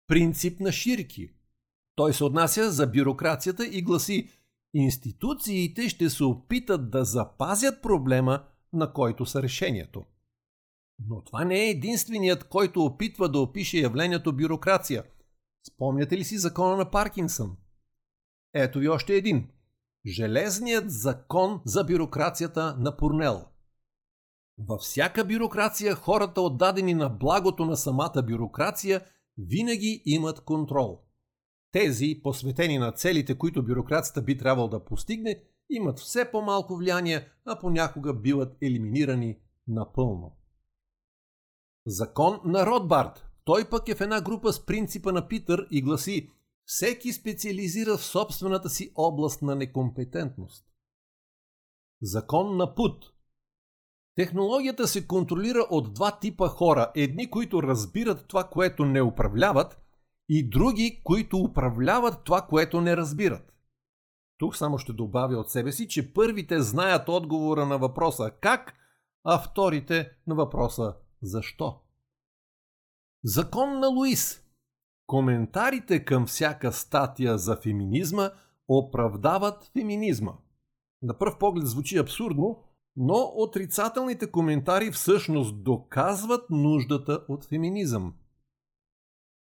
принцип 0.07 0.61
на 0.61 0.73
ширки. 0.73 1.31
Той 1.95 2.12
се 2.12 2.25
отнася 2.25 2.71
за 2.71 2.87
бюрокрацията 2.87 3.66
и 3.66 3.83
гласи 3.83 4.31
институциите 4.75 5.88
ще 5.88 6.11
се 6.11 6.25
опитат 6.25 6.90
да 6.90 7.05
запазят 7.05 7.83
проблема, 7.83 8.45
на 8.73 8.92
който 8.92 9.27
са 9.27 9.42
решението. 9.42 10.05
Но 10.99 11.23
това 11.25 11.45
не 11.45 11.65
е 11.65 11.71
единственият, 11.71 12.49
който 12.49 12.85
опитва 12.85 13.29
да 13.29 13.39
опише 13.39 13.79
явлението 13.79 14.37
бюрокрация. 14.37 15.05
Спомняте 15.69 16.19
ли 16.19 16.25
си 16.25 16.39
закона 16.39 16.77
на 16.77 16.91
Паркинсън? 16.91 17.57
Ето 18.55 18.79
ви 18.79 18.89
още 18.89 19.15
един. 19.15 19.49
Железният 20.07 20.91
закон 20.91 21.61
за 21.65 21.85
бюрокрацията 21.85 22.77
на 22.79 22.97
Пурнел. 22.97 23.45
Във 24.59 24.81
всяка 24.81 25.25
бюрокрация 25.25 25.95
хората, 25.95 26.41
отдадени 26.41 26.95
на 26.95 27.09
благото 27.09 27.65
на 27.65 27.77
самата 27.77 28.23
бюрокрация, 28.27 29.01
винаги 29.39 30.03
имат 30.05 30.41
контрол. 30.41 31.01
Тези, 31.73 32.21
посветени 32.23 32.79
на 32.79 32.93
целите, 32.93 33.39
които 33.39 33.65
бюрокрацията 33.65 34.23
би 34.23 34.39
трябвало 34.39 34.69
да 34.69 34.85
постигне, 34.85 35.43
имат 35.71 35.99
все 35.99 36.31
по-малко 36.31 36.77
влияние, 36.77 37.29
а 37.45 37.59
понякога 37.59 38.15
биват 38.15 38.57
елиминирани 38.63 39.39
напълно. 39.69 40.36
Закон 41.87 42.40
на 42.44 42.66
Ротбард. 42.66 43.27
Той 43.44 43.68
пък 43.70 43.88
е 43.88 43.94
в 43.94 44.01
една 44.01 44.20
група 44.20 44.53
с 44.53 44.66
принципа 44.66 45.12
на 45.12 45.29
Питър 45.29 45.66
и 45.70 45.83
гласи 45.83 46.31
всеки 46.64 47.12
специализира 47.12 47.96
в 47.96 48.05
собствената 48.05 48.70
си 48.70 48.92
област 48.94 49.42
на 49.42 49.55
некомпетентност. 49.55 50.66
Закон 52.03 52.57
на 52.57 52.75
Пут. 52.75 53.05
Технологията 54.14 54.88
се 54.88 55.07
контролира 55.07 55.66
от 55.70 55.94
два 55.94 56.18
типа 56.18 56.49
хора. 56.49 56.92
Едни, 56.94 57.31
които 57.31 57.62
разбират 57.62 58.29
това, 58.29 58.44
което 58.44 58.85
не 58.85 59.03
управляват, 59.03 59.81
и 60.29 60.49
други, 60.49 61.01
които 61.05 61.38
управляват 61.38 62.25
това, 62.25 62.42
което 62.42 62.81
не 62.81 62.96
разбират. 62.96 63.53
Тук 64.38 64.57
само 64.57 64.79
ще 64.79 64.92
добавя 64.92 65.37
от 65.37 65.51
себе 65.51 65.72
си, 65.72 65.88
че 65.88 66.12
първите 66.14 66.61
знаят 66.61 67.09
отговора 67.09 67.66
на 67.66 67.79
въпроса 67.79 68.31
как, 68.40 68.75
а 69.25 69.38
вторите 69.38 70.11
на 70.27 70.35
въпроса 70.35 70.94
защо. 71.23 71.81
Закон 73.25 73.81
на 73.81 73.89
Луис. 73.89 74.43
Коментарите 75.07 76.05
към 76.05 76.27
всяка 76.27 76.73
статия 76.73 77.39
за 77.39 77.57
феминизма 77.57 78.31
оправдават 78.69 79.71
феминизма. 79.73 80.33
На 81.03 81.19
пръв 81.19 81.39
поглед 81.39 81.67
звучи 81.67 81.99
абсурдно, 81.99 82.63
но 82.97 83.33
отрицателните 83.37 84.31
коментари 84.31 84.91
всъщност 84.91 85.63
доказват 85.63 86.51
нуждата 86.51 87.25
от 87.29 87.45
феминизъм. 87.45 88.15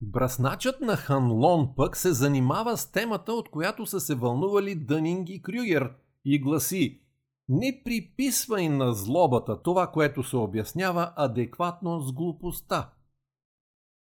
Брасначът 0.02 0.82
на 0.82 0.96
Ханлон 0.96 1.74
пък 1.76 1.98
се 1.98 2.14
занимава 2.14 2.78
с 2.78 2.92
темата, 2.92 3.34
от 3.34 3.50
която 3.50 3.86
са 3.86 4.00
се 4.00 4.16
вълнували 4.16 4.76
Дънинг 4.76 5.30
и 5.30 5.42
Крюгер 5.42 5.94
и 6.26 6.40
гласи 6.40 7.02
Не 7.50 7.82
приписвай 7.86 8.70
на 8.70 8.94
злобата 8.94 9.62
това, 9.62 9.92
което 9.92 10.24
се 10.24 10.38
обяснява 10.38 11.14
адекватно 11.16 12.02
с 12.02 12.14
глупостта. 12.14 12.94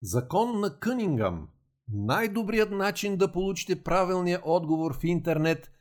Закон 0.02 0.60
на 0.60 0.80
Кънингъм. 0.80 1.48
Най-добрият 1.88 2.72
начин 2.72 3.18
да 3.18 3.32
получите 3.32 3.84
правилния 3.84 4.42
отговор 4.44 5.00
в 5.00 5.04
интернет 5.04 5.72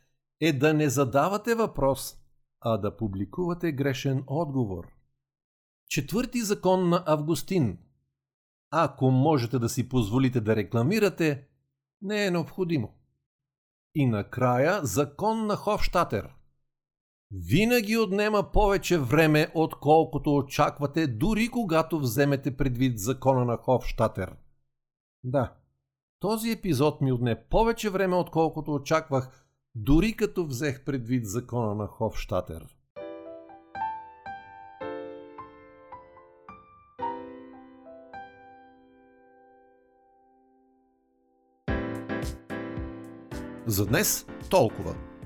е 0.41 0.53
да 0.53 0.73
не 0.73 0.89
задавате 0.89 1.55
въпрос, 1.55 2.17
а 2.61 2.77
да 2.77 2.97
публикувате 2.97 3.71
грешен 3.71 4.23
отговор. 4.27 4.87
Четвърти 5.89 6.41
закон 6.41 6.89
на 6.89 7.03
Августин. 7.07 7.77
Ако 8.71 9.11
можете 9.11 9.59
да 9.59 9.69
си 9.69 9.89
позволите 9.89 10.41
да 10.41 10.55
рекламирате, 10.55 11.47
не 12.01 12.25
е 12.25 12.31
необходимо. 12.31 12.93
И 13.95 14.05
накрая 14.05 14.85
закон 14.85 15.47
на 15.47 15.55
Хофштатер. 15.55 16.38
Винаги 17.31 17.97
отнема 17.97 18.51
повече 18.51 18.97
време, 18.97 19.47
отколкото 19.55 20.35
очаквате, 20.35 21.07
дори 21.07 21.49
когато 21.49 21.99
вземете 21.99 22.57
предвид 22.57 22.99
закона 22.99 23.45
на 23.45 23.57
Хофштатер. 23.57 24.35
Да, 25.23 25.53
този 26.19 26.51
епизод 26.51 27.01
ми 27.01 27.11
отне 27.11 27.43
повече 27.49 27.89
време, 27.89 28.15
отколкото 28.15 28.73
очаквах, 28.73 29.45
дори 29.75 30.13
като 30.13 30.45
взех 30.45 30.85
предвид 30.85 31.25
закона 31.25 31.75
на 31.75 31.87
Хофштатер. 31.87 32.75
За 43.65 43.85
днес 43.85 44.27
толкова. 44.49 45.08